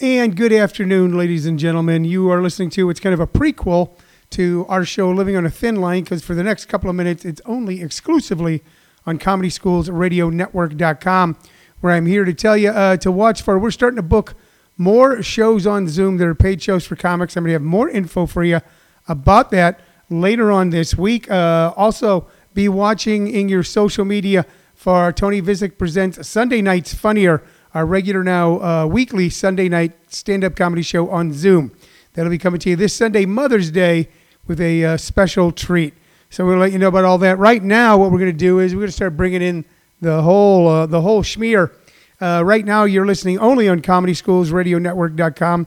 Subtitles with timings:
[0.00, 2.04] And good afternoon, ladies and gentlemen.
[2.04, 3.96] You are listening to it's kind of a prequel
[4.30, 7.24] to our show, Living on a Thin Line, because for the next couple of minutes,
[7.24, 8.62] it's only exclusively
[9.06, 11.36] on Comedy Schools Radio Network.com,
[11.80, 13.58] where I'm here to tell you uh, to watch for.
[13.58, 14.36] We're starting to book
[14.76, 17.36] more shows on Zoom that are paid shows for comics.
[17.36, 18.60] I'm going to have more info for you
[19.08, 21.28] about that later on this week.
[21.28, 24.46] Uh, also, be watching in your social media
[24.76, 27.42] for Tony Visick Presents Sunday Nights Funnier
[27.74, 31.72] our regular now uh, weekly Sunday night stand up comedy show on Zoom.
[32.14, 34.08] That'll be coming to you this Sunday, Mother's Day,
[34.46, 35.94] with a uh, special treat.
[36.30, 37.38] So we'll let you know about all that.
[37.38, 39.64] Right now, what we're going to do is we're going to start bringing in
[40.00, 41.72] the whole uh, the whole schmear.
[42.20, 45.66] Uh, right now, you're listening only on ComedySchoolsRadioNetwork.com,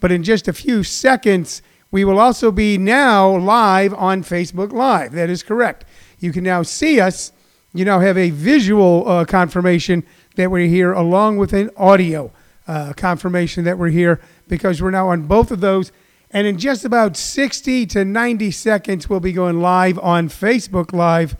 [0.00, 1.62] but in just a few seconds,
[1.92, 5.12] we will also be now live on Facebook Live.
[5.12, 5.84] That is correct.
[6.18, 7.32] You can now see us.
[7.74, 10.04] You now have a visual uh, confirmation
[10.36, 12.32] that we're here, along with an audio
[12.66, 15.92] uh, confirmation that we're here, because we're now on both of those.
[16.30, 21.36] And in just about 60 to 90 seconds, we'll be going live on Facebook Live.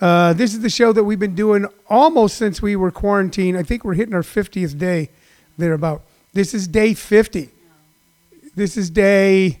[0.00, 3.56] Uh, this is the show that we've been doing almost since we were quarantined.
[3.56, 5.10] I think we're hitting our 50th day
[5.58, 6.02] thereabout.
[6.32, 7.50] This is day 50.
[8.56, 9.60] This is day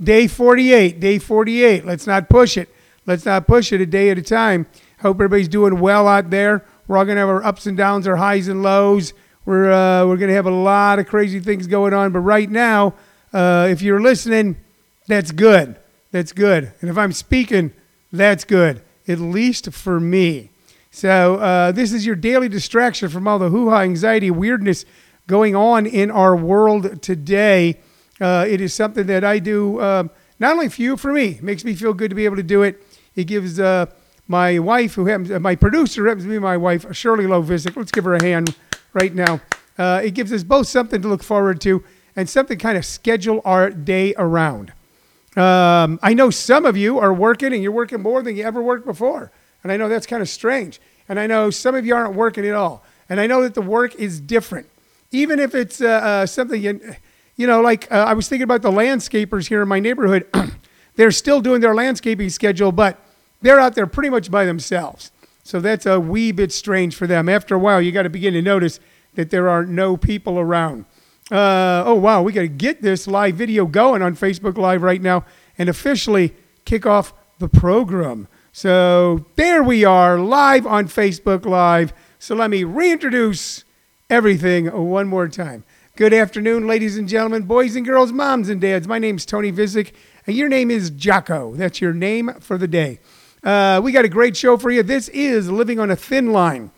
[0.00, 1.00] day 48.
[1.00, 1.84] Day 48.
[1.84, 2.68] Let's not push it.
[3.04, 4.66] Let's not push it a day at a time.
[5.00, 6.64] Hope everybody's doing well out there.
[6.86, 9.12] We're all going to have our ups and downs, our highs and lows.
[9.44, 12.12] We're, uh, we're going to have a lot of crazy things going on.
[12.12, 12.94] But right now,
[13.32, 14.56] uh, if you're listening,
[15.06, 15.76] that's good.
[16.10, 16.72] That's good.
[16.80, 17.72] And if I'm speaking,
[18.12, 20.50] that's good, at least for me.
[20.90, 24.84] So uh, this is your daily distraction from all the hoo-ha, anxiety, weirdness
[25.26, 27.80] going on in our world today.
[28.20, 31.32] Uh, it is something that I do um, not only for you, for me.
[31.32, 32.82] It makes me feel good to be able to do it.
[33.14, 33.86] It gives uh,
[34.28, 37.76] my wife, who happens, my producer happens to be my wife, Shirley Lovisic.
[37.76, 38.54] Let's give her a hand
[38.92, 39.40] right now.
[39.78, 41.84] Uh, it gives us both something to look forward to
[42.16, 44.72] and something kind of schedule our day around.
[45.36, 48.62] Um, I know some of you are working and you're working more than you ever
[48.62, 49.30] worked before.
[49.62, 50.80] And I know that's kind of strange.
[51.08, 52.82] And I know some of you aren't working at all.
[53.08, 54.68] And I know that the work is different.
[55.10, 56.80] Even if it's uh, uh, something, you,
[57.36, 60.26] you know, like uh, I was thinking about the landscapers here in my neighborhood.
[60.96, 62.98] They're still doing their landscaping schedule, but
[63.42, 65.10] they're out there pretty much by themselves.
[65.42, 67.28] So that's a wee bit strange for them.
[67.28, 68.80] After a while, you got to begin to notice
[69.14, 70.84] that there are no people around.
[71.30, 75.02] Uh, oh, wow, we got to get this live video going on Facebook Live right
[75.02, 75.24] now
[75.58, 78.28] and officially kick off the program.
[78.52, 81.92] So there we are, live on Facebook Live.
[82.18, 83.64] So let me reintroduce
[84.08, 85.64] everything one more time.
[85.96, 88.86] Good afternoon, ladies and gentlemen, boys and girls, moms and dads.
[88.86, 89.92] My name is Tony Visick,
[90.26, 91.54] and your name is Jocko.
[91.54, 92.98] That's your name for the day.
[93.46, 94.82] Uh, we got a great show for you.
[94.82, 96.72] This is Living on a Thin Line.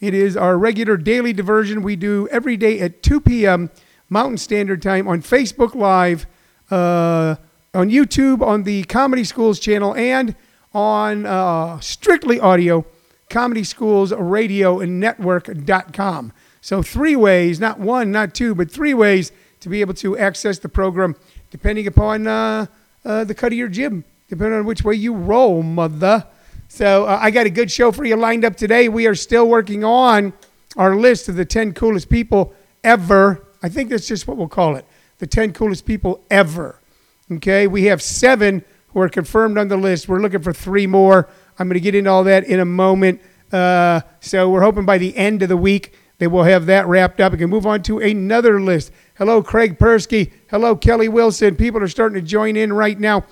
[0.00, 3.70] It is our regular daily diversion we do every day at 2 p.m.
[4.08, 6.24] Mountain Standard Time on Facebook Live,
[6.70, 7.36] uh,
[7.74, 10.34] on YouTube, on the Comedy Schools channel, and
[10.72, 12.86] on uh, Strictly Audio,
[13.28, 16.32] Comedy Schools Radio and Network.com.
[16.62, 19.30] So, three ways, not one, not two, but three ways
[19.60, 21.16] to be able to access the program
[21.50, 22.64] depending upon uh,
[23.04, 26.26] uh, the cut of your jib depending on which way you roll, mother.
[26.66, 28.88] So uh, I got a good show for you lined up today.
[28.88, 30.32] We are still working on
[30.76, 32.52] our list of the 10 coolest people
[32.82, 33.46] ever.
[33.62, 34.84] I think that's just what we'll call it
[35.18, 36.80] the 10 coolest people ever.
[37.30, 40.08] Okay, we have seven who are confirmed on the list.
[40.08, 41.28] We're looking for three more.
[41.56, 43.20] I'm going to get into all that in a moment.
[43.52, 47.20] Uh, so we're hoping by the end of the week that we'll have that wrapped
[47.20, 47.30] up.
[47.32, 48.90] We can move on to another list.
[49.16, 50.32] Hello, Craig Persky.
[50.50, 51.54] Hello, Kelly Wilson.
[51.54, 53.24] People are starting to join in right now.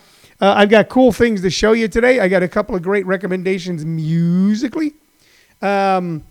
[0.42, 2.18] Uh, I've got cool things to show you today.
[2.18, 4.92] I got a couple of great recommendations musically.
[5.62, 6.24] Um,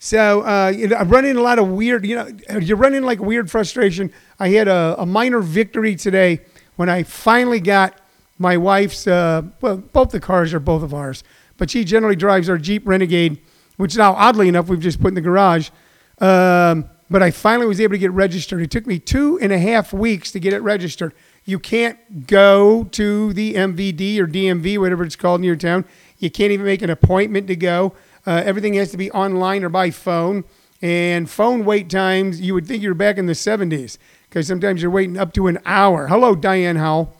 [0.00, 2.04] so uh, you know, I'm running a lot of weird.
[2.04, 4.12] You know, you're running like weird frustration.
[4.40, 6.40] I had a, a minor victory today
[6.74, 7.96] when I finally got
[8.40, 9.06] my wife's.
[9.06, 11.22] Uh, well, both the cars are both of ours,
[11.58, 13.38] but she generally drives our Jeep Renegade,
[13.76, 15.70] which now, oddly enough, we've just put in the garage.
[16.18, 18.62] Um, but I finally was able to get registered.
[18.62, 21.14] It took me two and a half weeks to get it registered.
[21.48, 25.84] You can't go to the MVD or DMV, whatever it's called in your town.
[26.18, 27.94] You can't even make an appointment to go.
[28.26, 30.42] Uh, everything has to be online or by phone.
[30.82, 33.96] And phone wait times, you would think you're back in the 70s
[34.28, 36.08] because sometimes you're waiting up to an hour.
[36.08, 37.16] Hello, Diane Howell.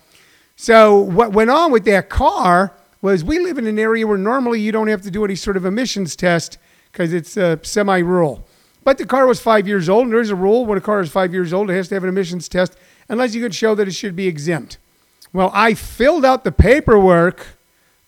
[0.57, 4.61] So, what went on with that car was we live in an area where normally
[4.61, 6.59] you don't have to do any sort of emissions test
[6.91, 8.45] because it's uh, semi rural.
[8.83, 11.11] But the car was five years old, and there's a rule when a car is
[11.11, 12.77] five years old, it has to have an emissions test
[13.09, 14.79] unless you could show that it should be exempt.
[15.33, 17.47] Well, I filled out the paperwork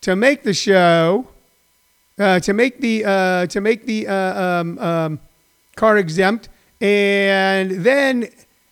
[0.01, 1.27] to make the show,
[2.17, 5.19] uh, to make the uh, to make the uh, um, um,
[5.75, 6.49] car exempt,
[6.81, 8.29] And then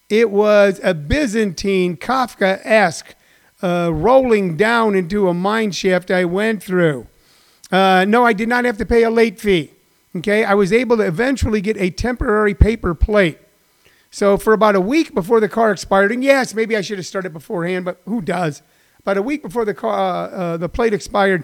[0.09, 3.15] it was a Byzantine, Kafka esque,
[3.61, 7.07] uh, rolling down into a mine shaft I went through.
[7.71, 9.71] Uh, no, I did not have to pay a late fee.
[10.15, 13.39] Okay, I was able to eventually get a temporary paper plate.
[14.17, 17.05] So for about a week before the car expired, and yes, maybe I should have
[17.05, 18.63] started beforehand, but who does?
[19.01, 21.43] About a week before the car, uh, uh, the plate expired,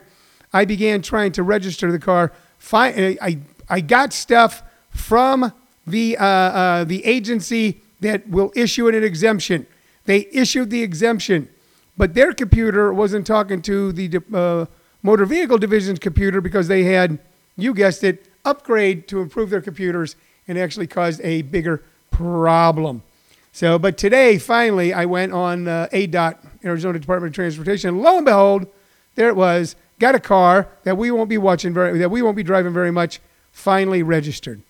[0.52, 2.34] I began trying to register the car.
[2.58, 3.38] Fi- I,
[3.70, 5.54] I got stuff from
[5.86, 9.68] the uh, uh, the agency that will issue an exemption.
[10.06, 11.50] They issued the exemption,
[11.96, 14.66] but their computer wasn't talking to the uh,
[15.04, 17.20] motor vehicle division's computer because they had,
[17.56, 20.16] you guessed it, upgrade to improve their computers
[20.48, 23.04] and actually caused a bigger problem.
[23.52, 28.18] So, but today, finally, I went on uh, ADOT, Arizona Department of Transportation, and lo
[28.18, 28.68] and behold,
[29.16, 29.76] there it was.
[30.00, 32.92] Got a car that we won't be watching very, that we won't be driving very
[32.92, 33.20] much.
[33.52, 34.62] Finally registered.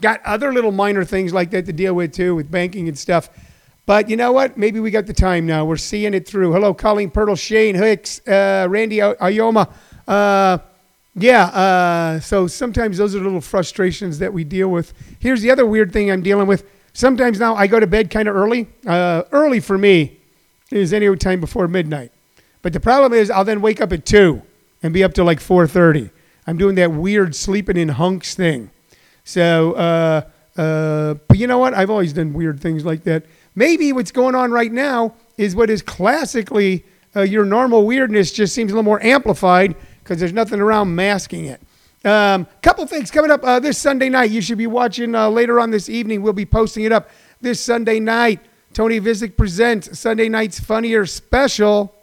[0.00, 3.28] Got other little minor things like that to deal with too, with banking and stuff.
[3.84, 4.56] But you know what?
[4.56, 5.64] Maybe we got the time now.
[5.64, 6.52] We're seeing it through.
[6.52, 9.70] Hello, Colleen Pirtle, Shane Hicks, uh, Randy Ayoma.
[10.08, 10.58] Uh,
[11.14, 14.94] yeah, uh, so sometimes those are little frustrations that we deal with.
[15.18, 16.64] Here's the other weird thing I'm dealing with.
[16.92, 18.68] Sometimes now I go to bed kind of early.
[18.86, 20.18] Uh, early for me
[20.70, 22.12] is any time before midnight.
[22.62, 24.42] But the problem is I'll then wake up at 2
[24.82, 26.10] and be up to like 4.30.
[26.46, 28.70] I'm doing that weird sleeping in hunks thing.
[29.24, 30.22] So, uh,
[30.56, 31.74] uh, but you know what?
[31.74, 33.24] I've always done weird things like that.
[33.54, 36.84] Maybe what's going on right now is what is classically
[37.14, 41.46] uh, your normal weirdness just seems a little more amplified because there's nothing around masking
[41.46, 41.60] it.
[42.02, 44.30] Um, couple things coming up uh, this Sunday night.
[44.30, 46.22] You should be watching uh, later on this evening.
[46.22, 47.10] We'll be posting it up
[47.42, 48.40] this Sunday night.
[48.72, 51.94] Tony Visick presents Sunday night's funnier special,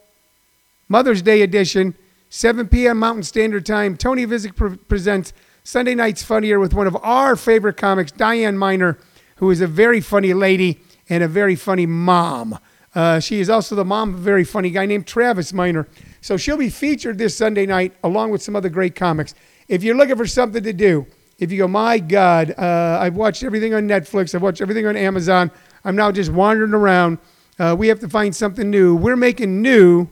[0.88, 1.96] Mother's Day edition,
[2.30, 3.00] 7 p.m.
[3.00, 3.98] Mountain Standard Time.
[3.98, 5.34] Tony Visick pre- presents
[5.64, 9.00] Sunday night's funnier with one of our favorite comics, Diane Miner,
[9.38, 10.80] who is a very funny lady
[11.10, 12.60] and a very funny mom.
[12.94, 15.88] Uh, she is also the mom of a very funny guy named Travis Miner.
[16.22, 19.34] So she'll be featured this Sunday night along with some other great comics.
[19.68, 21.06] If you're looking for something to do,
[21.40, 24.96] if you go, my God, uh, I've watched everything on Netflix, I've watched everything on
[24.96, 25.52] Amazon,
[25.84, 27.20] I'm now just wandering around.
[27.60, 28.96] Uh, we have to find something new.
[28.96, 30.08] We're making new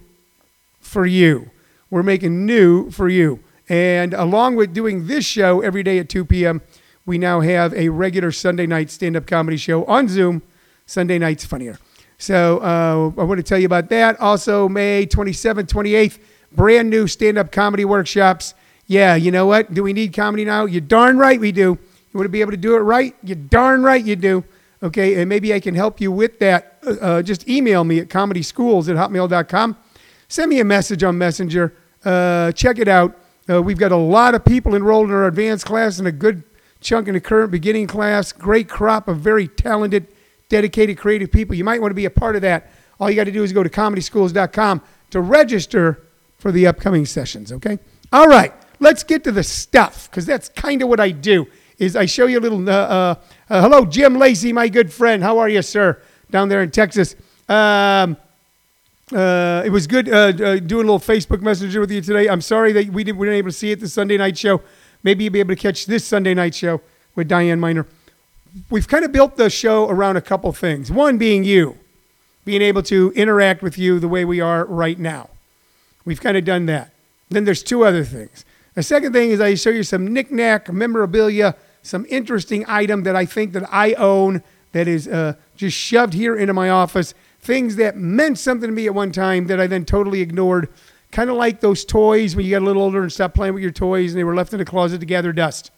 [0.80, 1.52] for you.
[1.90, 3.40] We're making new for you.
[3.70, 6.62] And along with doing this show every day at 2 p.m.,
[7.06, 10.42] we now have a regular Sunday night stand up comedy show on Zoom.
[10.86, 11.78] Sunday night's funnier.
[12.18, 14.20] So uh, I want to tell you about that.
[14.20, 16.20] Also, May 27th, 28th,
[16.52, 18.54] brand new stand up comedy workshops.
[18.88, 19.74] Yeah, you know what?
[19.74, 20.66] Do we need comedy now?
[20.66, 21.62] You darn right we do.
[21.72, 23.16] You want to be able to do it right?
[23.24, 24.44] You darn right you do.
[24.84, 26.78] Okay, and maybe I can help you with that.
[26.86, 29.78] Uh, uh just email me at comedyschools at hotmail.com.
[30.28, 31.74] Send me a message on Messenger.
[32.04, 33.18] Uh, check it out.
[33.50, 36.44] Uh, we've got a lot of people enrolled in our advanced class and a good
[36.82, 38.32] chunk in the current beginning class.
[38.32, 40.08] Great crop of very talented,
[40.50, 41.56] dedicated, creative people.
[41.56, 42.72] You might want to be a part of that.
[43.00, 46.04] All you got to do is go to comedyschools.com to register
[46.38, 47.80] for the upcoming sessions, okay?
[48.12, 51.48] All right let's get to the stuff because that's kind of what I do.
[51.78, 52.70] Is I show you a little.
[52.70, 53.16] Uh, uh,
[53.50, 55.22] uh, hello, Jim Lacey, my good friend.
[55.22, 56.02] How are you, sir?
[56.32, 57.16] Down there in Texas.
[57.50, 58.18] Um,
[59.14, 62.28] uh, it was good uh, uh, doing a little Facebook Messenger with you today.
[62.28, 64.62] I'm sorry that we, did, we weren't able to see it the Sunday night show.
[65.04, 66.82] Maybe you'll be able to catch this Sunday night show
[67.14, 67.86] with Diane Miner.
[68.70, 70.92] We've kind of built the show around a couple things.
[70.92, 71.78] One being you,
[72.46, 75.30] being able to interact with you the way we are right now.
[76.04, 76.92] We've kind of done that.
[77.30, 78.46] Then there's two other things.
[78.76, 83.26] The second thing is I show you some knickknack memorabilia, some interesting item that I
[83.26, 87.14] think that I own that is uh, just shoved here into my office.
[87.40, 90.68] Things that meant something to me at one time that I then totally ignored.
[91.12, 93.64] Kind of like those toys when you got a little older and stopped playing with
[93.64, 95.72] your toys and they were left in the closet to gather dust.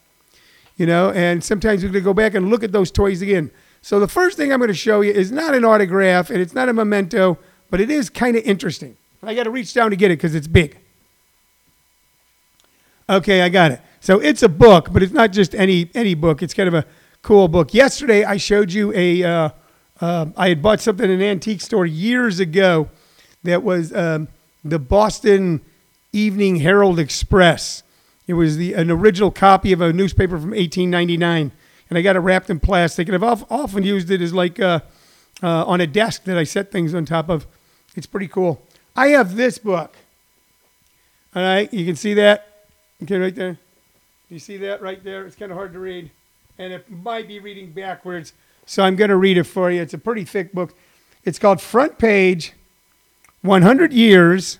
[0.76, 3.52] You know, and sometimes we're going to go back and look at those toys again.
[3.80, 6.54] So the first thing I'm going to show you is not an autograph and it's
[6.54, 7.38] not a memento,
[7.70, 8.96] but it is kind of interesting.
[9.22, 10.78] I got to reach down to get it because it's big.
[13.10, 13.80] Okay, I got it.
[14.00, 16.42] So it's a book, but it's not just any any book.
[16.42, 16.84] It's kind of a
[17.22, 17.72] cool book.
[17.72, 19.22] Yesterday, I showed you a.
[19.22, 19.50] Uh,
[20.00, 22.88] uh, I had bought something in an antique store years ago
[23.42, 24.28] that was um,
[24.64, 25.60] the Boston
[26.12, 27.82] Evening Herald Express.
[28.26, 31.50] It was the an original copy of a newspaper from 1899,
[31.88, 33.08] and I got it wrapped in plastic.
[33.08, 34.80] And I've often used it as like uh,
[35.42, 37.46] uh, on a desk that I set things on top of.
[37.96, 38.62] It's pretty cool.
[38.94, 39.96] I have this book.
[41.34, 42.57] All right, you can see that.
[43.02, 43.58] Okay, right there.
[44.28, 45.24] You see that right there?
[45.26, 46.10] It's kind of hard to read.
[46.58, 48.32] And it might be reading backwards.
[48.66, 49.80] So I'm going to read it for you.
[49.80, 50.74] It's a pretty thick book.
[51.24, 52.52] It's called Front Page
[53.42, 54.58] 100 Years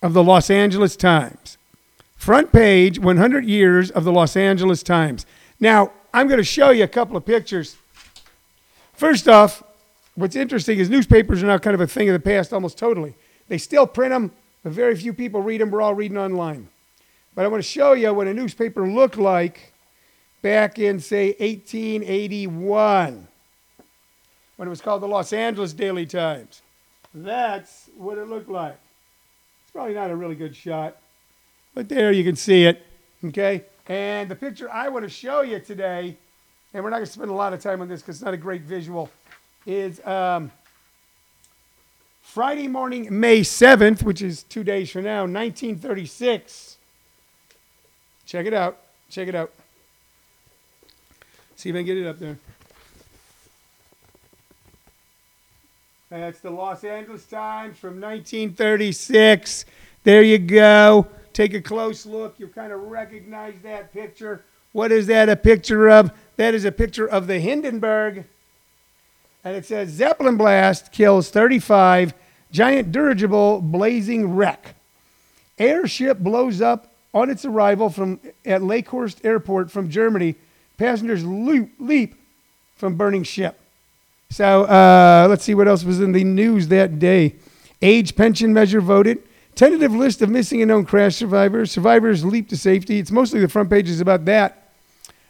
[0.00, 1.58] of the Los Angeles Times.
[2.16, 5.26] Front Page 100 Years of the Los Angeles Times.
[5.60, 7.76] Now, I'm going to show you a couple of pictures
[9.02, 9.64] first off,
[10.14, 13.14] what's interesting is newspapers are now kind of a thing of the past almost totally.
[13.48, 14.30] They still print them,
[14.62, 15.72] but very few people read them.
[15.72, 16.68] We're all reading online.
[17.34, 19.72] But I want to show you what a newspaper looked like
[20.42, 23.28] back in, say, 1881
[24.56, 26.62] when it was called the Los Angeles Daily Times.
[27.14, 28.78] That's what it looked like.
[29.62, 30.96] It's probably not a really good shot,
[31.74, 32.84] but there you can see it.
[33.24, 33.64] Okay?
[33.88, 36.16] And the picture I want to show you today,
[36.74, 38.34] and we're not going to spend a lot of time on this because it's not
[38.34, 39.10] a great visual,
[39.66, 40.50] is um,
[42.20, 46.76] Friday morning, May 7th, which is two days from now, 1936.
[48.26, 48.78] Check it out.
[49.10, 49.52] Check it out.
[51.56, 52.38] See if I can get it up there.
[56.10, 59.64] That's the Los Angeles Times from 1936.
[60.04, 61.06] There you go.
[61.32, 62.38] Take a close look.
[62.38, 64.44] You kind of recognize that picture.
[64.72, 66.12] What is that a picture of?
[66.36, 68.24] That is a picture of the Hindenburg.
[69.44, 72.14] And it says Zeppelin blast kills 35,
[72.50, 74.74] giant dirigible blazing wreck.
[75.58, 80.34] Airship blows up on its arrival from at Lakehurst Airport from Germany.
[80.78, 82.14] Passengers leap, leap
[82.76, 83.58] from burning ship.
[84.30, 87.36] So uh, let's see what else was in the news that day.
[87.82, 89.22] Age pension measure voted.
[89.54, 91.70] Tentative list of missing and known crash survivors.
[91.70, 92.98] Survivors leap to safety.
[92.98, 94.70] It's mostly the front pages about that.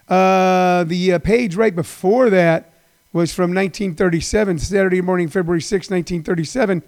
[0.09, 2.73] Uh, the uh, page right before that
[3.13, 6.83] was from 1937, Saturday morning, February 6, 1937.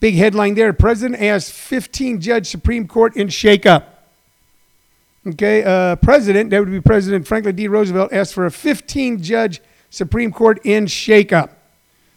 [0.00, 0.72] Big headline there.
[0.72, 3.84] President asks 15 judge Supreme Court in shakeup.
[5.26, 7.66] Okay, uh, President, that would be President Franklin D.
[7.66, 11.50] Roosevelt, asked for a 15 judge Supreme Court in shakeup.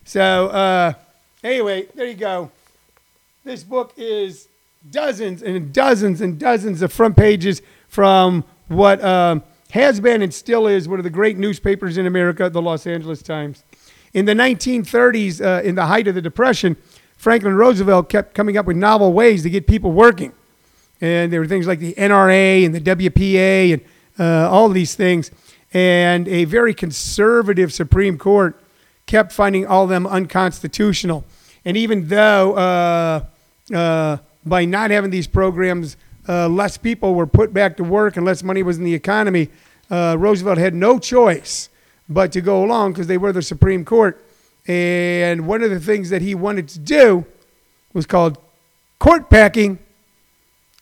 [0.05, 0.93] So, uh,
[1.43, 2.51] anyway, there you go.
[3.43, 4.47] This book is
[4.91, 10.67] dozens and dozens and dozens of front pages from what um, has been and still
[10.67, 13.63] is one of the great newspapers in America, the Los Angeles Times.
[14.13, 16.77] In the 1930s, uh, in the height of the Depression,
[17.17, 20.31] Franklin Roosevelt kept coming up with novel ways to get people working.
[21.01, 23.81] And there were things like the NRA and the WPA and
[24.19, 25.31] uh, all these things
[25.73, 28.59] and a very conservative Supreme Court
[29.05, 31.25] kept finding all of them unconstitutional.
[31.65, 33.25] And even though uh,
[33.73, 38.25] uh, by not having these programs, uh, less people were put back to work and
[38.25, 39.49] less money was in the economy,
[39.91, 41.69] uh, Roosevelt had no choice
[42.07, 44.23] but to go along because they were the Supreme Court.
[44.67, 47.25] And one of the things that he wanted to do
[47.93, 48.37] was called
[48.99, 49.79] court packing.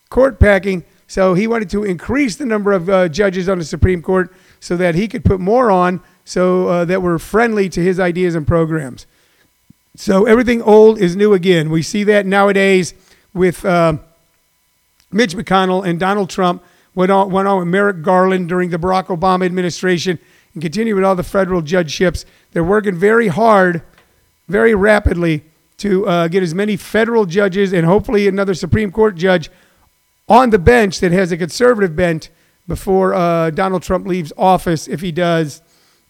[0.10, 0.84] Court packing.
[1.08, 4.76] So he wanted to increase the number of uh, judges on the Supreme Court so
[4.78, 8.46] that he could put more on so uh, that were friendly to his ideas and
[8.46, 9.08] programs.
[9.96, 11.70] So everything old is new again.
[11.70, 12.94] We see that nowadays
[13.34, 13.98] with uh,
[15.12, 19.06] Mitch McConnell and Donald Trump, went on, went on with Merrick Garland during the Barack
[19.06, 20.20] Obama administration,
[20.54, 22.26] and continue with all the federal judgeships.
[22.52, 23.84] They're working very hard,
[24.48, 25.44] very rapidly
[25.78, 29.50] to uh, get as many federal judges and hopefully another Supreme Court judge
[30.28, 32.30] on the bench that has a conservative bent
[32.68, 35.62] before uh, Donald Trump leaves office, if he does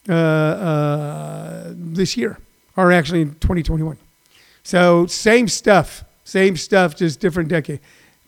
[0.09, 2.39] uh, uh, this year,
[2.75, 3.97] or actually in 2021.
[4.63, 7.79] So same stuff, same stuff, just different decade.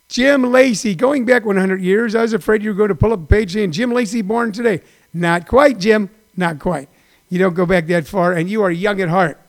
[0.07, 3.23] Jim Lacey, going back 100 years, I was afraid you were going to pull up
[3.23, 4.81] a page saying Jim Lacey born today.
[5.13, 6.09] Not quite, Jim.
[6.35, 6.89] Not quite.
[7.29, 9.39] You don't go back that far, and you are young at heart,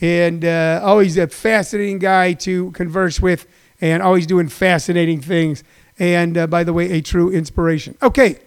[0.00, 3.46] and uh, always a fascinating guy to converse with,
[3.80, 5.64] and always doing fascinating things
[6.00, 7.94] and uh, by the way, a true inspiration.
[8.02, 8.38] Okay,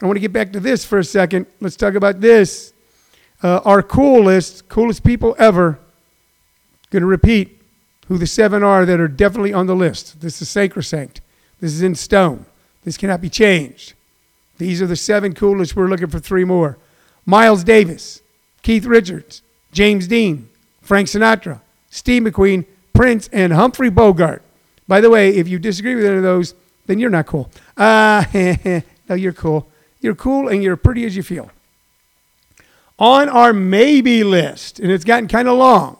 [0.00, 1.46] I want to get back to this for a second.
[1.60, 2.72] Let's talk about this.
[3.42, 5.78] Uh, our coolest, coolest people ever.
[6.90, 7.60] Going to repeat
[8.06, 10.20] who the seven are that are definitely on the list.
[10.20, 11.20] This is sacrosanct.
[11.60, 12.46] This is in stone.
[12.84, 13.94] This cannot be changed.
[14.58, 15.74] These are the seven coolest.
[15.74, 16.78] We're looking for three more.
[17.26, 18.22] Miles Davis,
[18.62, 19.42] Keith Richards,
[19.72, 20.48] James Dean,
[20.80, 24.42] Frank Sinatra, Steve McQueen, Prince, and Humphrey Bogart.
[24.92, 27.50] By the way, if you disagree with any of those, then you're not cool.
[27.78, 28.26] Uh,
[29.08, 29.66] no, you're cool.
[30.02, 31.50] You're cool and you're pretty as you feel.
[32.98, 35.96] On our maybe list, and it's gotten kind of long,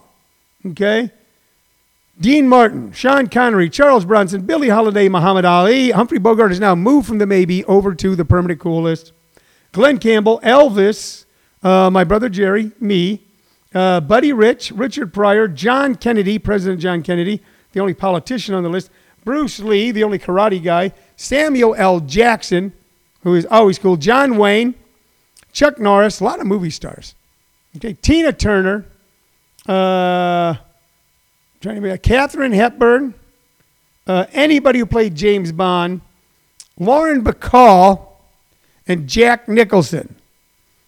[0.66, 1.10] okay?
[2.20, 5.92] Dean Martin, Sean Connery, Charles Bronson, Billie Holiday, Muhammad Ali.
[5.92, 9.14] Humphrey Bogart has now moved from the maybe over to the permanent cool list.
[9.72, 11.24] Glen Campbell, Elvis,
[11.62, 13.22] uh, my brother Jerry, me,
[13.74, 17.40] uh, Buddy Rich, Richard Pryor, John Kennedy, President John Kennedy,
[17.72, 18.90] the only politician on the list,
[19.24, 22.00] Bruce Lee, the only karate guy, Samuel L.
[22.00, 22.72] Jackson,
[23.22, 24.74] who is always cool, John Wayne,
[25.52, 27.14] Chuck Norris, a lot of movie stars.
[27.76, 28.84] Okay, Tina Turner,
[29.66, 30.54] uh,
[31.60, 33.14] trying to be Katharine Hepburn,
[34.06, 36.00] uh, anybody who played James Bond,
[36.78, 38.08] Lauren Bacall,
[38.86, 40.16] and Jack Nicholson.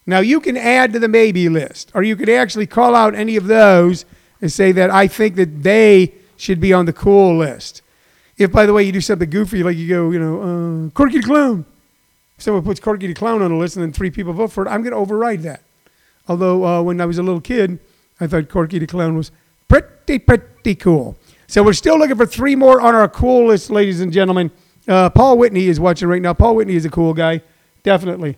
[0.07, 3.37] Now, you can add to the maybe list, or you could actually call out any
[3.37, 4.05] of those
[4.41, 6.13] and say that I think that they
[6.45, 7.83] should be on the cool list.
[8.37, 11.19] If, by the way, you do something goofy, like you go, you know, uh, Corky
[11.19, 11.65] the Clown.
[12.37, 14.67] If someone puts Corky the Clown on the list and then three people vote for
[14.67, 15.63] it, I'm going to override that.
[16.29, 17.79] Although, uh, when I was a little kid,
[18.21, 19.31] I thought Corky the Clown was
[19.69, 21.17] pretty, pretty cool.
[21.47, 24.51] So we're still looking for three more on our cool list, ladies and gentlemen.
[24.87, 26.35] Uh, Paul Whitney is watching right now.
[26.35, 27.41] Paul Whitney is a cool guy,
[27.83, 28.37] definitely.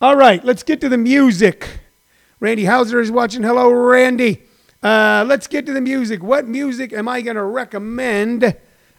[0.00, 1.80] All right, let's get to the music.
[2.40, 3.42] Randy Hauser is watching.
[3.42, 4.42] Hello, Randy.
[4.84, 6.22] Uh, let's get to the music.
[6.22, 8.44] What music am I going to recommend?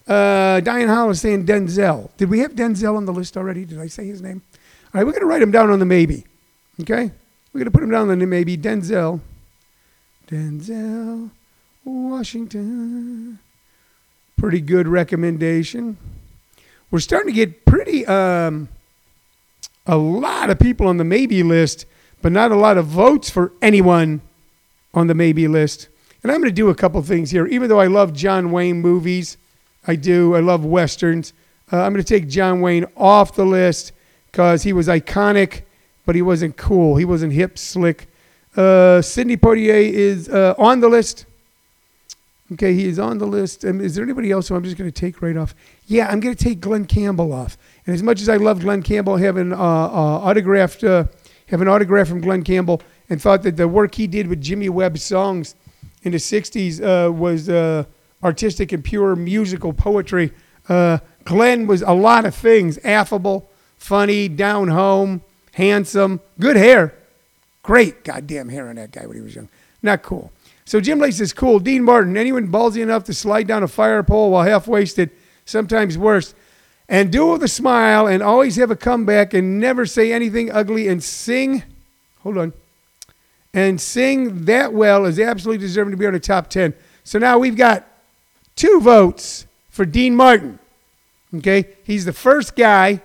[0.08, 2.10] Uh, Diane Howell is saying Denzel.
[2.18, 3.66] Did we have Denzel on the list already?
[3.66, 4.42] Did I say his name?
[4.86, 6.26] All right, we're going to write him down on the maybe.
[6.82, 7.12] Okay?
[7.54, 8.58] We're going to put him down on the maybe.
[8.58, 9.22] Denzel.
[10.28, 11.30] Denzel
[11.84, 13.38] Washington.
[14.38, 15.98] Pretty good recommendation.
[16.90, 18.70] We're starting to get pretty, um,
[19.86, 21.86] a lot of people on the maybe list,
[22.24, 24.22] but not a lot of votes for anyone
[24.96, 25.90] on the maybe list.
[26.24, 27.46] And I'm going to do a couple things here.
[27.46, 29.38] Even though I love John Wayne movies,
[29.86, 30.36] I do.
[30.36, 31.34] I love westerns.
[31.72, 33.92] Uh, I'm going to take John Wayne off the list
[34.32, 35.62] because he was iconic,
[36.06, 36.96] but he wasn't cool.
[36.96, 38.08] He wasn't hip, slick.
[38.56, 41.26] Uh, Sidney Poitier is uh, on the list.
[42.54, 43.64] Okay, he is on the list.
[43.64, 45.56] And is there anybody else who I'm just going to take right off?
[45.88, 47.58] Yeah, I'm going to take Glen Campbell off.
[47.86, 51.06] And as much as I love Glen Campbell, having uh, uh, autographed, uh,
[51.48, 54.70] have an autograph from Glen Campbell, and thought that the work he did with Jimmy
[54.70, 55.56] Webb's songs
[56.04, 57.86] in the '60s uh, was uh,
[58.24, 60.32] artistic and pure musical poetry.
[60.68, 65.22] Uh, Glen was a lot of things: affable, funny, down home,
[65.54, 66.94] handsome, good hair,
[67.64, 69.50] great goddamn hair on that guy when he was young.
[69.82, 70.32] Not cool.
[70.66, 71.60] So Jim Lace is cool.
[71.60, 75.12] Dean Martin, anyone ballsy enough to slide down a fire pole while half wasted,
[75.46, 76.34] sometimes worse,
[76.90, 80.52] and do it with a smile and always have a comeback and never say anything
[80.52, 81.64] ugly and sing.
[82.22, 82.54] Hold on.
[83.56, 86.74] And sing that well is absolutely deserving to be on the top 10.
[87.06, 87.88] So now we've got
[88.58, 90.60] two votes for Dean Martin.
[91.34, 91.70] Okay?
[91.86, 93.02] He's the first guy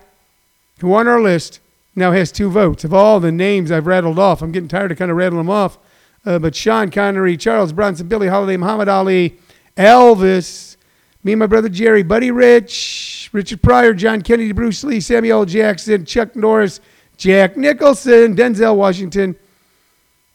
[0.79, 1.61] who on our list
[1.95, 2.83] now has two votes.
[2.83, 5.49] Of all the names I've rattled off, I'm getting tired of kind of rattling them
[5.49, 5.77] off.
[6.25, 9.37] Uh, but Sean Connery, Charles Bronson, Billie Holiday, Muhammad Ali,
[9.77, 10.75] Elvis,
[11.23, 16.03] me and my brother Jerry, Buddy Rich, Richard Pryor, John Kennedy, Bruce Lee, Samuel Jackson,
[16.03, 16.81] Chuck Norris,
[17.15, 19.35] Jack Nicholson, Denzel Washington,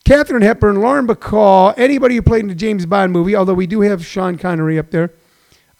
[0.06, 3.80] Katharine Hepburn, Lauren Bacall, anybody who played in the James Bond movie, although we do
[3.80, 5.12] have Sean Connery up there,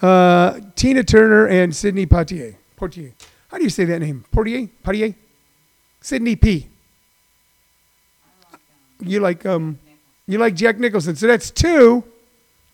[0.02, 2.56] uh, Tina Turner, and Sidney Poitier.
[2.74, 3.12] Portier.
[3.46, 4.24] How do you say that name?
[4.32, 4.68] Portier?
[4.84, 5.14] Poitier?
[6.00, 6.68] Sidney P.
[8.98, 9.78] You like um,
[10.26, 11.14] you like Jack Nicholson.
[11.14, 12.02] So that's two.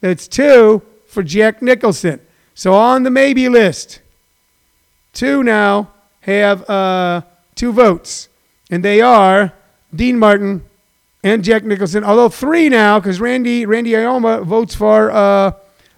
[0.01, 2.23] That's two for Jack Nicholson.
[2.55, 4.01] So on the maybe list,
[5.13, 7.21] two now have uh,
[7.55, 8.31] two votes,
[8.71, 9.53] and they are
[9.95, 10.65] Dean Martin
[11.23, 12.05] and Jack Nicholson.
[12.05, 15.53] Although three now, because Randy Randy Ioma votes for uh,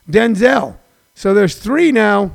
[0.08, 0.76] Denzel.
[1.14, 2.32] So there's three now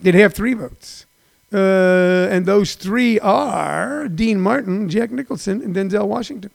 [0.00, 1.06] that have three votes.
[1.52, 6.50] Uh, and those three are Dean Martin, Jack Nicholson, and Denzel Washington.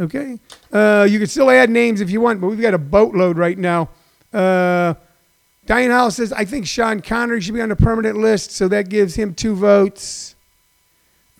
[0.00, 0.38] Okay.
[0.70, 3.58] Uh, you can still add names if you want, but we've got a boatload right
[3.58, 3.88] now.
[4.32, 4.94] Uh,
[5.66, 8.88] Diane Howell says, I think Sean Connery should be on the permanent list, so that
[8.88, 10.36] gives him two votes.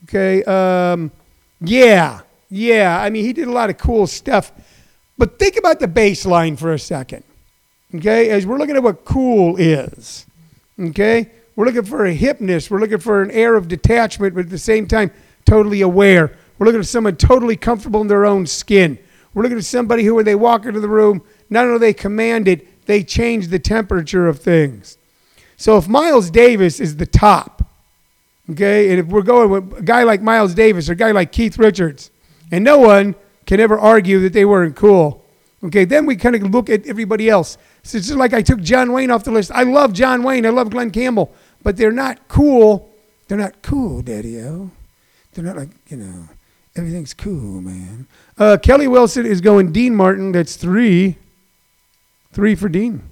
[0.05, 0.43] Okay.
[0.45, 1.13] Um,
[1.61, 2.21] yeah.
[2.51, 3.01] Yeah.
[3.01, 4.53] I mean, he did a lot of cool stuff.
[5.17, 7.25] But think about the baseline for a second.
[7.95, 8.31] Okay.
[8.31, 10.27] As we're looking at what cool is.
[10.79, 11.31] Okay.
[11.57, 12.71] We're looking for a hipness.
[12.71, 15.11] We're looking for an air of detachment, but at the same time,
[15.45, 16.37] totally aware.
[16.59, 18.97] We're looking at someone totally comfortable in their own skin.
[19.35, 22.47] We're looking at somebody who, when they walk into the room, not only they command
[22.47, 24.99] it, they change the temperature of things.
[25.57, 27.58] So if Miles Davis is the top,
[28.51, 31.33] okay, and if we're going with a guy like Miles Davis or a guy like
[31.33, 32.11] Keith Richards,
[32.51, 33.15] and no one
[33.47, 35.25] can ever argue that they weren't cool,
[35.65, 37.59] okay, then we kind of look at everybody else.
[37.83, 39.51] So it's just like I took John Wayne off the list.
[39.53, 40.47] I love John Wayne.
[40.47, 41.33] I love Glen Campbell,
[41.63, 42.91] but they're not cool.
[43.29, 44.71] They're not cool, Daddy-O.
[45.33, 46.29] They're not like, you know,
[46.79, 48.07] Everything's cool, man.
[48.39, 50.31] Uh, Kelly Wilson is going Dean Martin.
[50.31, 51.17] That's three.
[52.33, 53.03] Three for Dean.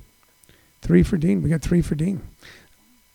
[0.82, 1.42] Three for Dean.
[1.42, 2.22] We got three for Dean.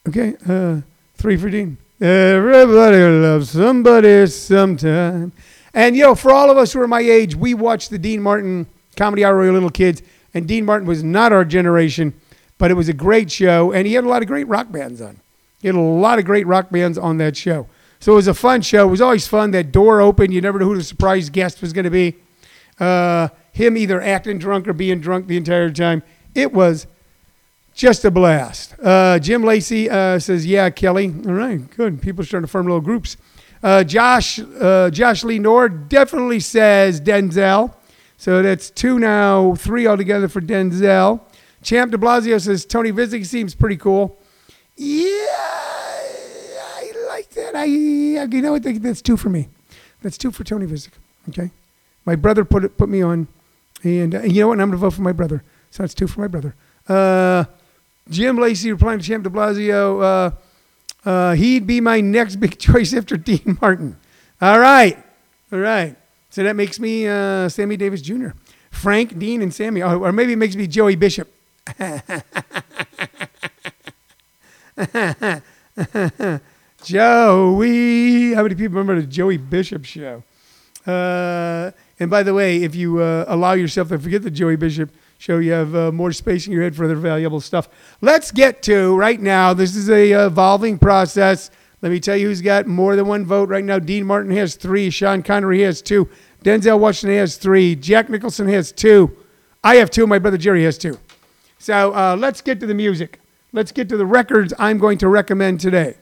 [0.06, 0.36] Okay.
[0.46, 0.82] Uh,
[1.16, 1.78] three for Dean.
[2.02, 5.32] Everybody loves somebody sometime.
[5.72, 8.24] And, you know, for all of us who are my age, we watched the Dean
[8.24, 8.66] Martin
[8.98, 10.02] Comedy Hour when little kids.
[10.34, 12.20] And Dean Martin was not our generation,
[12.58, 13.72] but it was a great show.
[13.72, 15.20] And he had a lot of great rock bands on.
[15.62, 17.68] He had a lot of great rock bands on that show.
[18.00, 18.88] So it was a fun show.
[18.88, 19.52] It was always fun.
[19.52, 20.32] That door open.
[20.32, 22.16] You never knew who the surprise guest was going to be.
[22.80, 26.02] Uh, him either acting drunk or being drunk the entire time.
[26.34, 26.88] It was
[27.74, 28.76] just a blast.
[28.80, 31.14] Uh, Jim Lacey uh, says, "Yeah, Kelly.
[31.26, 32.02] All right, good.
[32.02, 33.18] People starting to form little groups."
[33.64, 37.74] Uh, Josh uh, Josh Lee Nord definitely says Denzel.
[38.18, 41.22] So that's two now, three altogether for Denzel.
[41.64, 44.20] Champ de Blasio says Tony Visick seems pretty cool.
[44.76, 47.56] Yeah, I like that.
[47.56, 48.64] I you know what?
[48.64, 49.50] That's two for me.
[50.02, 50.94] That's two for Tony Visick.
[51.30, 51.52] Okay,
[52.06, 53.28] my brother put it put me on,
[53.84, 54.60] and uh, you know what?
[54.60, 55.44] I'm gonna vote for my brother.
[55.70, 56.56] So that's two for my brother.
[56.88, 57.46] Uh,
[58.12, 60.04] Jim Lacey replying to Champ de Blasio.
[60.04, 63.97] Uh, uh, he'd be my next big choice after Dean Martin.
[64.41, 65.04] All right.
[65.52, 65.95] All right.
[66.30, 68.30] So that makes me uh, Sammy Davis Jr.
[68.69, 69.82] Frank, Dean, and Sammy.
[69.82, 71.34] Oh, or maybe it makes me Joey Bishop.
[76.84, 78.34] Joey.
[78.34, 80.24] How many people remember the Joey Bishop show?
[80.86, 84.89] Uh, and by the way, if you uh, allow yourself to forget the Joey Bishop
[85.22, 87.70] show you have uh, more space in your head for other valuable stuff.
[88.02, 89.54] Let's get to right now.
[89.54, 91.52] This is a uh, evolving process.
[91.84, 93.78] Let me tell you who's got more than one vote right now.
[93.78, 94.90] Dean Martin has three.
[94.90, 96.10] Sean Connery has two.
[96.44, 97.76] Denzel Washington has three.
[97.76, 99.16] Jack Nicholson has two.
[99.64, 100.08] I have two.
[100.08, 100.98] My brother Jerry has two.
[101.60, 103.20] So uh, let's get to the music.
[103.54, 105.98] Let's get to the records I'm going to recommend today.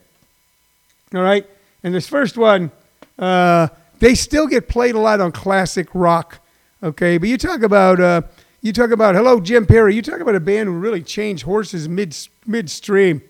[1.14, 1.46] All right.
[1.84, 2.72] And this first one,
[3.18, 3.68] uh,
[4.00, 6.40] they still get played a lot on classic rock.
[6.82, 7.18] Okay.
[7.18, 8.22] But you talk about uh,
[8.62, 9.96] you talk about hello, Jim Perry.
[9.96, 13.22] You talk about a band who really changed horses mid midstream.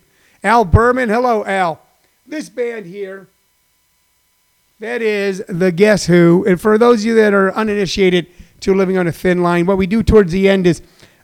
[0.44, 1.82] Al Berman, hello, Al.
[2.26, 3.28] This band here,
[4.80, 6.46] that is the Guess Who.
[6.48, 8.28] And for those of you that are uninitiated
[8.62, 10.82] to living on a thin line, what we do towards the end is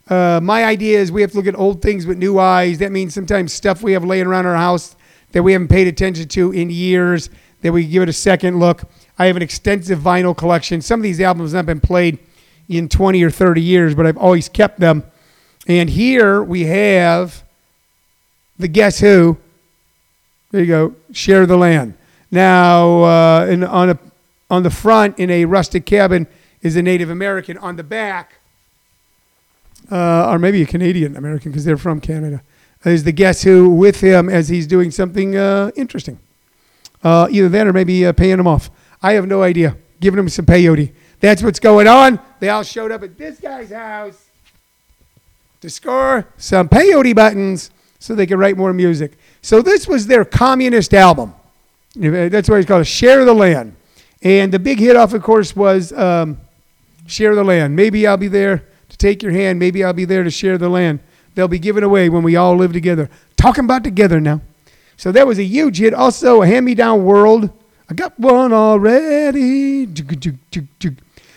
[0.08, 2.78] uh, my idea is we have to look at old things with new eyes.
[2.78, 4.94] That means sometimes stuff we have laying around our house
[5.32, 7.28] that we haven't paid attention to in years,
[7.62, 8.84] that we give it a second look.
[9.18, 10.80] I have an extensive vinyl collection.
[10.80, 12.18] Some of these albums have not been played
[12.68, 15.04] in 20 or 30 years, but I've always kept them.
[15.66, 17.42] And here we have
[18.58, 19.38] the Guess Who.
[20.50, 20.94] There you go.
[21.12, 21.94] Share the land.
[22.30, 23.98] Now, uh, in, on, a,
[24.50, 26.26] on the front, in a rustic cabin,
[26.62, 27.58] is a Native American.
[27.58, 28.38] On the back,
[29.90, 32.42] uh, or maybe a Canadian American because they're from Canada,
[32.84, 36.18] is the Guess Who with him as he's doing something uh, interesting.
[37.02, 38.70] Uh, either that or maybe uh, paying him off.
[39.02, 39.76] I have no idea.
[40.00, 40.92] Giving him some peyote.
[41.20, 42.20] That's what's going on.
[42.40, 44.26] They all showed up at this guy's house
[45.60, 49.18] to score some peyote buttons so they could write more music.
[49.42, 51.34] So this was their communist album.
[51.94, 53.74] That's why it's called Share the Land.
[54.22, 56.38] And the big hit off, of course, was um,
[57.06, 57.74] Share the Land.
[57.74, 59.58] Maybe I'll be there to take your hand.
[59.58, 61.00] Maybe I'll be there to share the land.
[61.34, 63.10] They'll be given away when we all live together.
[63.36, 64.40] Talking about together now.
[64.96, 65.92] So that was a huge hit.
[65.92, 67.50] Also, a hand me down world.
[67.90, 69.86] I got one already.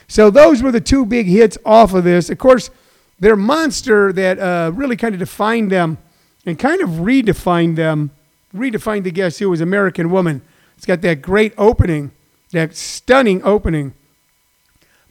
[0.10, 2.32] So those were the two big hits off of this.
[2.32, 2.72] Of course,
[3.20, 6.00] their monster that uh, really kind of defined them
[6.48, 8.10] and kind of redefined them,
[8.54, 10.42] redefined the Guess Who was American Woman.
[10.76, 12.12] It's got that great opening,
[12.52, 13.94] that stunning opening.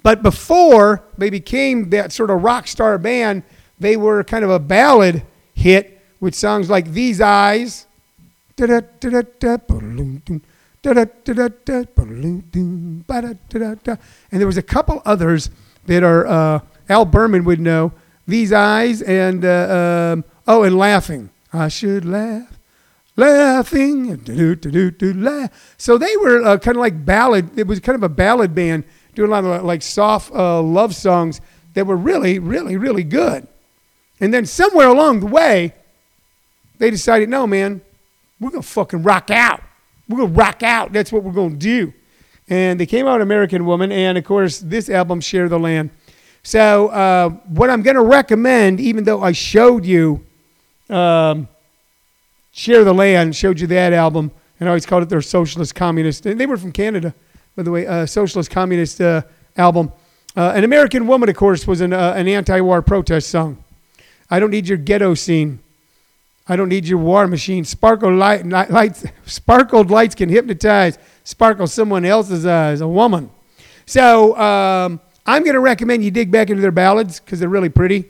[0.02, 3.44] But before they became that sort of rock star band,
[3.78, 5.22] they were kind of a ballad
[5.54, 7.86] hit with songs like These Eyes.
[10.84, 11.04] And
[14.30, 15.50] there was a couple others
[15.86, 17.92] that are uh, Al Berman would know.
[18.26, 21.30] These eyes and uh, um, oh, and laughing.
[21.50, 22.58] I should laugh,
[23.16, 24.22] laughing.
[25.78, 27.58] So they were uh, kind of like ballad.
[27.58, 30.94] It was kind of a ballad band doing a lot of like soft uh, love
[30.94, 31.40] songs
[31.72, 33.48] that were really, really, really good.
[34.20, 35.74] And then somewhere along the way,
[36.78, 37.80] they decided, no, man,
[38.38, 39.62] we're gonna fucking rock out.
[40.08, 40.92] We're going to rock out.
[40.92, 41.92] That's what we're going to do.
[42.48, 45.90] And they came out American Woman, and of course, this album, Share the Land.
[46.42, 50.24] So, uh, what I'm going to recommend, even though I showed you
[50.88, 51.46] um,
[52.52, 56.24] Share the Land, showed you that album, and I always called it their socialist communist.
[56.24, 57.14] And they were from Canada,
[57.54, 59.22] by the way, uh, socialist communist uh,
[59.56, 59.92] album.
[60.34, 63.62] Uh, an American Woman, of course, was an, uh, an anti war protest song.
[64.30, 65.60] I don't need your ghetto scene.
[66.48, 67.64] I don't need your war machine.
[67.64, 73.30] Sparkle light, lights, sparkled lights can hypnotize, sparkle someone else's eyes, a woman.
[73.84, 77.68] So um, I'm going to recommend you dig back into their ballads because they're really
[77.68, 78.06] pretty.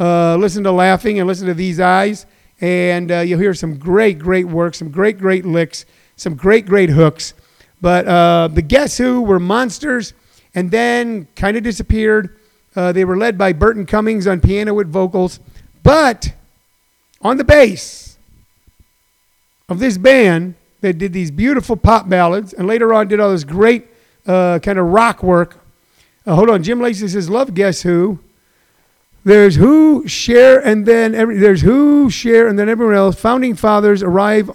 [0.00, 2.24] Uh, listen to Laughing and listen to These Eyes,
[2.60, 5.84] and uh, you'll hear some great, great work, some great, great licks,
[6.16, 7.34] some great, great hooks.
[7.82, 10.14] But uh, the Guess Who were monsters
[10.54, 12.38] and then kind of disappeared.
[12.74, 15.40] Uh, they were led by Burton Cummings on piano with vocals.
[15.82, 16.32] But
[17.22, 18.18] on the bass
[19.68, 23.44] of this band that did these beautiful pop ballads and later on did all this
[23.44, 23.86] great
[24.26, 25.58] uh, kind of rock work.
[26.26, 28.18] Uh, hold on, Jim Lacey says, "Love Guess Who."
[29.24, 33.20] There's who share and then every, there's who share and then everyone else.
[33.20, 34.50] Founding fathers arrive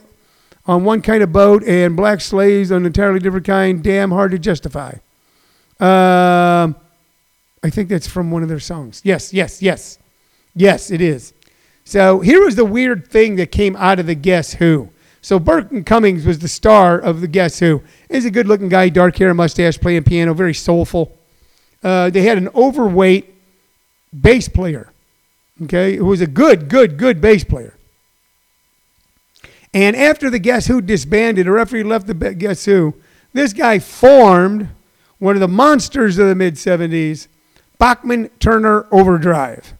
[0.66, 3.82] on one kind of boat and black slaves on an entirely different kind.
[3.82, 4.96] Damn hard to justify.
[5.80, 6.76] Um,
[7.64, 9.02] I think that's from one of their songs.
[9.06, 10.00] Yes, yes, yes.
[10.54, 11.34] Yes, it is.
[11.88, 14.90] So here was the weird thing that came out of the Guess Who.
[15.22, 17.82] So Burton Cummings was the star of the Guess Who.
[18.12, 21.18] He's a good-looking guy, dark hair, mustache, playing piano, very soulful.
[21.82, 23.34] Uh, they had an overweight
[24.12, 24.92] bass player,
[25.64, 27.78] okay, who was a good, good, good bass player.
[29.74, 32.96] And after the Guess Who disbanded, or after he left the Guess Who,
[33.32, 34.68] this guy formed
[35.20, 37.30] one of the monsters of the mid 70s,
[37.78, 39.77] Bachman Turner Overdrive.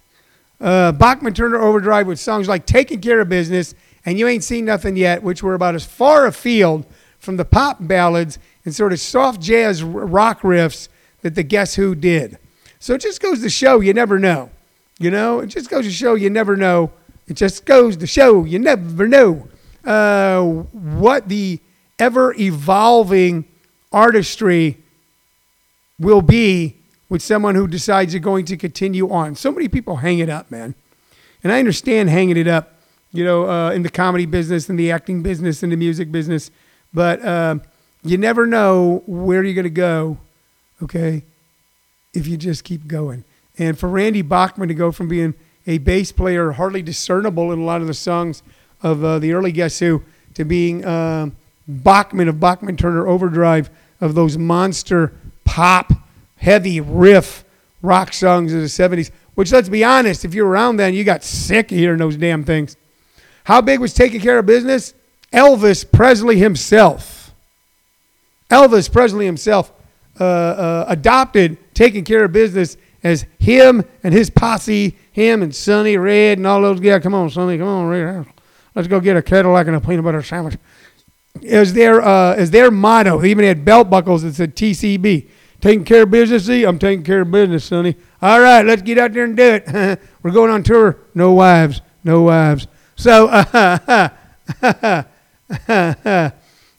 [0.60, 4.66] Uh, Bachman Turner Overdrive with songs like Taking Care of Business and You Ain't Seen
[4.66, 6.86] Nothing Yet, which were about as far afield
[7.20, 10.88] from the pop ballads and sort of soft jazz rock riffs
[11.22, 12.38] that the Guess Who did.
[12.80, 14.50] So it just goes to show you never know.
[15.00, 16.92] You know, it just goes to show you never know.
[17.28, 19.48] It just goes to show you never know
[19.86, 21.60] uh, what the
[22.00, 23.46] ever evolving
[23.92, 24.78] artistry
[26.00, 26.77] will be
[27.10, 29.36] with someone who decides they're going to continue on.
[29.36, 30.76] So many people hang it up, man.
[31.44, 32.74] And I understand hanging it up,
[33.12, 36.52] you know, uh, in the comedy business, in the acting business, in the music business.
[36.94, 37.60] But uh,
[38.04, 40.18] you never know where you're going to go,
[40.84, 41.24] okay,
[42.14, 43.24] if you just keep going.
[43.58, 45.34] And for Randy Bachman to go from being
[45.66, 48.44] a bass player, hardly discernible in a lot of the songs
[48.82, 50.04] of uh, the early Guess Who,
[50.36, 51.30] to being uh,
[51.68, 55.12] Bachman of Bachman Turner Overdrive, of those monster
[55.44, 55.92] pop,
[56.38, 57.44] heavy riff
[57.82, 61.04] rock songs of the 70s, which let's be honest, if you were around then, you
[61.04, 62.76] got sick of hearing those damn things.
[63.44, 64.94] How big was taking care of business?
[65.32, 67.34] Elvis Presley himself.
[68.50, 69.72] Elvis Presley himself
[70.20, 75.98] uh, uh, adopted taking care of business as him and his posse, him and Sonny
[75.98, 77.04] Red and all those guys.
[77.04, 78.26] Come on, Sonny, come on, Red.
[78.74, 80.58] Let's go get a Cadillac and a peanut butter sandwich
[81.46, 83.20] as their uh, as their motto.
[83.20, 85.28] They even had belt buckles that said TCB.
[85.60, 86.64] Taking care of business, see?
[86.64, 87.96] I'm taking care of business, Sonny.
[88.22, 90.00] All right, let's get out there and do it.
[90.24, 91.00] We're going on tour.
[91.16, 92.68] No wives, no wives.
[92.96, 94.10] So, uh,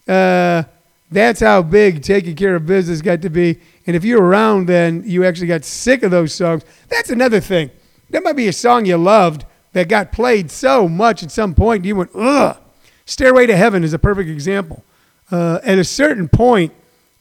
[0.09, 0.62] uh,
[1.11, 3.59] that's how big taking care of business got to be.
[3.87, 6.64] And if you were around then, you actually got sick of those songs.
[6.88, 7.71] That's another thing.
[8.11, 11.85] There might be a song you loved that got played so much at some point,
[11.85, 12.57] you went, ugh.
[13.05, 14.85] Stairway to Heaven is a perfect example.
[15.31, 16.73] Uh, at a certain point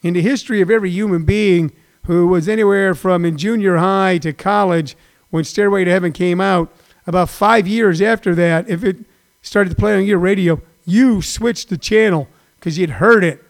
[0.02, 1.72] in the history of every human being
[2.04, 4.96] who was anywhere from in junior high to college
[5.30, 6.72] when Stairway to Heaven came out,
[7.06, 8.98] about five years after that, if it
[9.42, 13.42] started to play on your radio, you switched the channel because you'd heard it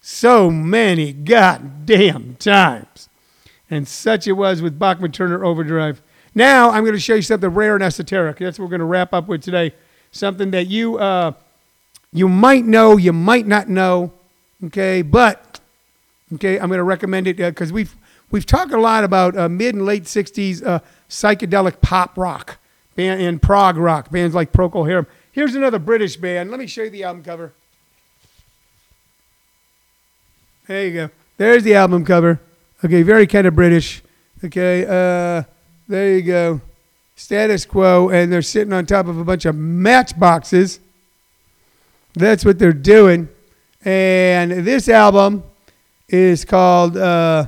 [0.00, 3.08] so many goddamn times.
[3.70, 6.02] And such it was with Bachman Turner Overdrive.
[6.34, 8.38] Now I'm going to show you something rare and esoteric.
[8.38, 9.72] That's what we're going to wrap up with today.
[10.12, 11.32] Something that you uh,
[12.12, 14.12] you might know, you might not know,
[14.64, 15.02] okay?
[15.02, 15.53] But
[16.34, 17.94] okay, I'm going to recommend it because uh, we've
[18.30, 22.58] we've talked a lot about uh, mid and late '60s uh, psychedelic pop rock
[22.94, 25.06] band and prog rock bands like Procol Harum.
[25.32, 26.50] Here's another British band.
[26.50, 27.52] Let me show you the album cover.
[30.66, 31.10] There you go.
[31.36, 32.40] There's the album cover.
[32.84, 34.02] Okay, very kind of British.
[34.44, 35.42] Okay, uh,
[35.88, 36.60] there you go.
[37.16, 40.80] Status quo, and they're sitting on top of a bunch of matchboxes.
[42.14, 43.28] That's what they're doing.
[43.84, 45.44] And this album
[46.08, 47.46] is called uh,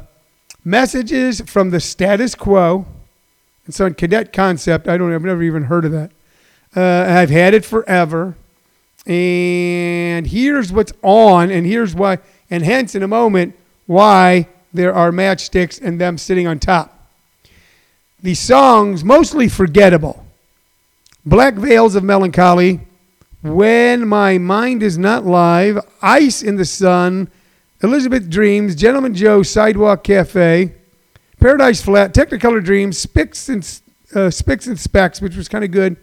[0.65, 2.87] Messages from the Status Quo.
[3.67, 4.89] It's on Cadet Concept.
[4.89, 5.13] I don't.
[5.13, 6.11] I've never even heard of that.
[6.75, 8.37] Uh, I've had it forever.
[9.07, 12.19] And here's what's on, and here's why,
[12.51, 13.55] and hence in a moment
[13.87, 16.93] why there are matchsticks and them sitting on top.
[18.21, 20.27] The songs mostly forgettable.
[21.25, 22.81] Black Veils of Melancholy,
[23.43, 27.31] when My Mind Is Not Live, Ice in the Sun,
[27.83, 30.73] Elizabeth Dreams, Gentleman Joe Sidewalk Cafe,
[31.39, 33.81] Paradise Flat, Technicolor Dreams, Spicks and,
[34.15, 35.97] uh, Spicks and Specks, which was kind of good,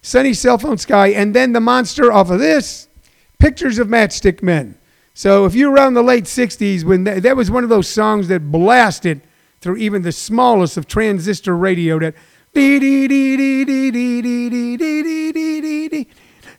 [0.00, 2.88] Sunny Cellophane Sky, and then the monster off of this,
[3.38, 4.78] Pictures of Matchstick Men.
[5.12, 8.28] So if you're around the late 60s, when that, that was one of those songs
[8.28, 9.20] that blasted
[9.60, 12.14] through even the smallest of transistor radio that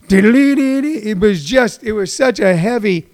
[0.10, 3.08] it was just, it was such a heavy,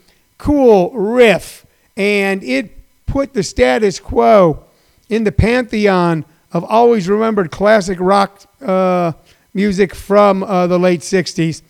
[0.43, 1.65] cool riff.
[1.95, 2.71] And it
[3.05, 4.65] put the status quo
[5.07, 9.13] in the pantheon of always remembered classic rock uh,
[9.53, 11.61] music from uh, the late 60s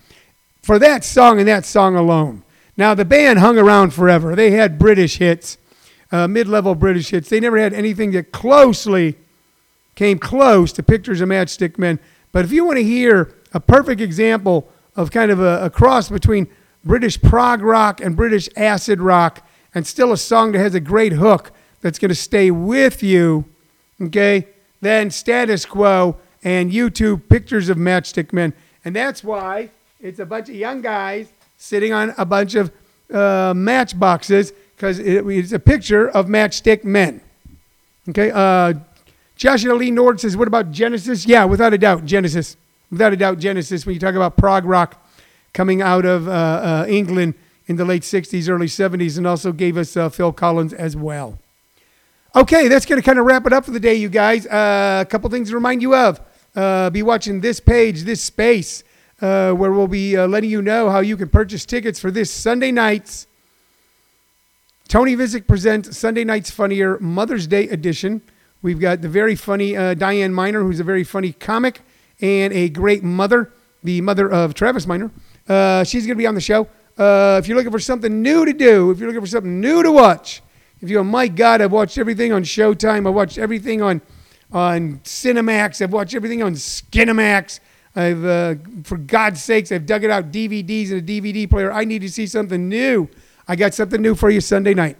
[0.63, 2.41] for that song and that song alone.
[2.75, 4.35] Now, the band hung around forever.
[4.35, 5.59] They had British hits,
[6.11, 7.29] uh, mid level British hits.
[7.29, 9.15] They never had anything that closely
[9.93, 11.99] came close to Pictures of Matchstick Men.
[12.31, 16.09] But if you want to hear a perfect example of kind of a, a cross
[16.09, 16.47] between
[16.83, 21.13] British prog rock and British acid rock, and still a song that has a great
[21.13, 23.45] hook that's going to stay with you,
[24.01, 24.47] okay,
[24.81, 28.53] then Status Quo and YouTube pictures of Matchstick Men.
[28.85, 29.69] And that's why
[30.01, 32.71] it's a bunch of young guys sitting on a bunch of
[33.13, 37.21] uh, matchboxes because it, it's a picture of Matchstick Men.
[38.09, 38.73] Okay, uh,
[39.35, 41.25] Joshua Lee Nord says, What about Genesis?
[41.25, 42.57] Yeah, without a doubt, Genesis.
[42.91, 43.85] Without a doubt, Genesis.
[43.85, 45.02] When you talk about prog rock
[45.53, 47.35] coming out of uh, uh, England
[47.67, 51.39] in the late 60s, early 70s, and also gave us uh, Phil Collins as well.
[52.35, 54.47] Okay, that's going to kind of wrap it up for the day, you guys.
[54.47, 56.19] Uh, a couple things to remind you of.
[56.55, 58.83] Uh, be watching this page, this space,
[59.21, 62.71] uh, where we'll be letting you know how you can purchase tickets for this Sunday
[62.71, 63.27] night's
[64.89, 68.21] Tony Visick presents Sunday Night's Funnier Mother's Day edition.
[68.61, 71.81] We've got the very funny Diane Miner, who's a very funny comic
[72.21, 75.09] and a great mother, the mother of Travis Miner.
[75.47, 76.67] Uh, she's going to be on the show.
[76.97, 79.83] Uh, if you're looking for something new to do, if you're looking for something new
[79.83, 80.41] to watch,
[80.81, 83.07] if you're, my God, I've watched everything on Showtime.
[83.07, 84.01] I've watched everything on
[84.53, 85.81] on Cinemax.
[85.81, 87.59] I've watched everything on Skinemax.
[87.95, 91.71] I've, uh, for God's sakes, I've dug it out DVDs and a DVD player.
[91.71, 93.09] I need to see something new.
[93.47, 94.97] I got something new for you Sunday night.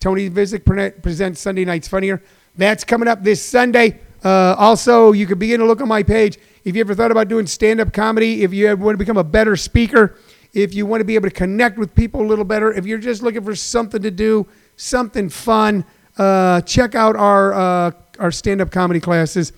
[0.00, 0.64] Tony Visick
[1.02, 2.22] presents Sunday Nights Funnier.
[2.56, 4.00] That's coming up this Sunday.
[4.22, 6.38] Uh, also, you can begin to look on my page.
[6.66, 9.16] If you ever thought about doing stand up comedy, if you ever want to become
[9.16, 10.18] a better speaker,
[10.52, 12.98] if you want to be able to connect with people a little better, if you're
[12.98, 15.84] just looking for something to do, something fun,
[16.18, 19.52] uh, check out our, uh, our stand up comedy classes.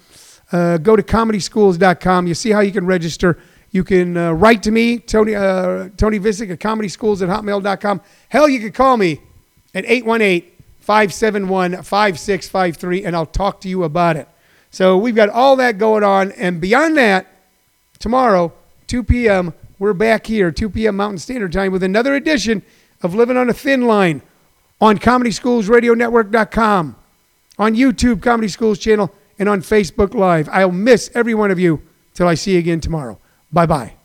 [0.53, 2.27] Uh, go to comedyschools.com.
[2.27, 3.39] You see how you can register.
[3.71, 8.03] You can uh, write to me, Tony, uh, Tony Visick at comedyschools at hotmail.com.
[8.29, 9.23] Hell, you can call me
[9.75, 10.43] at 818
[10.81, 14.29] 571 5653 and I'll talk to you about it.
[14.71, 16.33] So we've got all that going on.
[16.33, 17.27] And beyond that,
[17.99, 18.53] tomorrow,
[18.87, 20.97] 2 p.m., we're back here, 2 p.m.
[20.97, 22.63] Mountain Standard Time, with another edition
[23.03, 24.23] of Living on a Thin Line
[24.81, 26.97] on ComedySchoolsRadioNetwork.com,
[27.59, 30.49] on YouTube Comedy Schools channel, and on Facebook Live.
[30.51, 31.83] I'll miss every one of you
[32.15, 33.21] till I see you again tomorrow.
[33.53, 33.98] Bye bye.